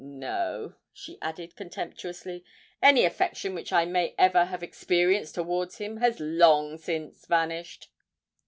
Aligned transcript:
No," 0.03 0.73
she 0.91 1.19
added 1.21 1.55
contemptuously: 1.55 2.43
"any 2.81 3.05
affection 3.05 3.53
which 3.53 3.71
I 3.71 3.85
may 3.85 4.15
ever 4.17 4.45
have 4.45 4.63
experienced 4.63 5.35
towards 5.35 5.77
him, 5.77 5.97
has 5.97 6.19
long 6.19 6.77
since 6.77 7.27
vanished." 7.27 7.91